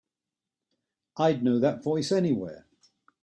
I'd 1.17 1.43
know 1.43 1.59
that 1.59 1.83
voice 1.83 2.11
anywhere. 2.11 2.65